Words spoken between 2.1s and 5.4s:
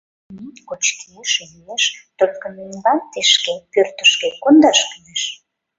только миньлан тишке, пӧртышкӧ, кондаш кӱлеш.